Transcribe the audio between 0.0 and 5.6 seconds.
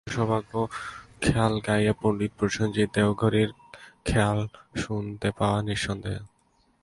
শ্রোতাদের সৌভাগ্য খেয়াল গাইয়ে পণ্ডিত প্রসেনজিৎ দেওঘরীয়ার খেয়াল শুনতে পাওয়া